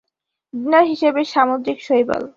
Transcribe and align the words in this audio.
Dinner 0.53 0.85
হিসাবে 0.91 1.21
সামুদ্রিক 1.33 1.77
শৈবাল। 1.87 2.23